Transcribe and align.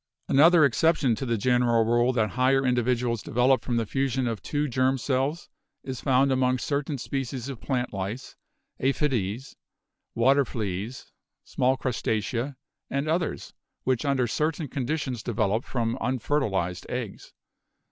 Another 0.27 0.65
exception 0.65 1.13
to 1.13 1.27
the 1.27 1.37
general 1.37 1.85
rule 1.85 2.11
that 2.13 2.31
higher 2.31 2.65
indi 2.65 2.81
HEREDITY 2.81 3.01
243 3.01 3.05
viduals 3.05 3.23
develop 3.23 3.61
from 3.63 3.77
the 3.77 3.85
fusion 3.85 4.27
of 4.27 4.41
two 4.41 4.67
germ 4.67 4.97
cells 4.97 5.47
is 5.83 6.01
found 6.01 6.31
among 6.31 6.57
certain 6.57 6.97
species 6.97 7.49
of 7.49 7.61
plant 7.61 7.93
lice 7.93 8.35
(Aphides), 8.79 9.55
water 10.15 10.43
fleas 10.43 11.11
(small 11.43 11.77
Crustacea) 11.77 12.55
and 12.89 13.07
others 13.07 13.53
which 13.83 14.03
under 14.03 14.25
certain 14.25 14.67
condi 14.67 14.99
tions 14.99 15.21
develop 15.21 15.63
from 15.65 15.99
unfertilized 16.01 16.87
eggs. 16.89 17.33